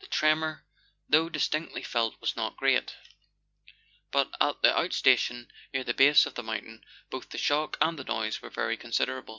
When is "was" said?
2.20-2.36